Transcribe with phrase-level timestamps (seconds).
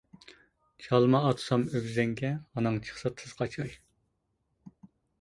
[0.85, 3.79] چالما ئاتسام ئۆگزەڭگە، ئاناڭ چىقسا تېز قاچاي.